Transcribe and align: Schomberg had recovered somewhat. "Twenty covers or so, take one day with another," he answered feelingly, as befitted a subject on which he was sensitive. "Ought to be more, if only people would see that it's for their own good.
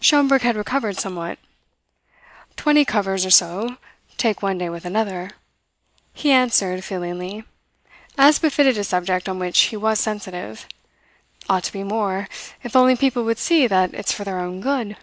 Schomberg 0.00 0.40
had 0.40 0.56
recovered 0.56 0.96
somewhat. 0.98 1.38
"Twenty 2.56 2.86
covers 2.86 3.26
or 3.26 3.30
so, 3.30 3.76
take 4.16 4.40
one 4.40 4.56
day 4.56 4.70
with 4.70 4.86
another," 4.86 5.32
he 6.14 6.30
answered 6.32 6.82
feelingly, 6.82 7.44
as 8.16 8.38
befitted 8.38 8.78
a 8.78 8.84
subject 8.84 9.28
on 9.28 9.38
which 9.38 9.58
he 9.60 9.76
was 9.76 10.00
sensitive. 10.00 10.66
"Ought 11.50 11.64
to 11.64 11.72
be 11.74 11.82
more, 11.82 12.30
if 12.62 12.74
only 12.74 12.96
people 12.96 13.24
would 13.24 13.36
see 13.36 13.66
that 13.66 13.92
it's 13.92 14.10
for 14.14 14.24
their 14.24 14.40
own 14.40 14.62
good. 14.62 14.96